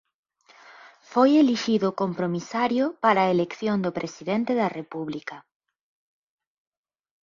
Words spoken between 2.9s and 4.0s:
para a elección do